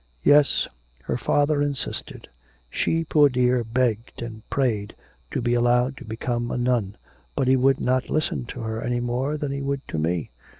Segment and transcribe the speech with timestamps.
[0.23, 0.67] 'Yes,
[1.03, 2.27] her father insisted...
[2.71, 4.95] She, poor dear, begged and prayed
[5.29, 6.97] to be allowed to become a nun,
[7.35, 10.31] but he would not listen to her any more than he would to me....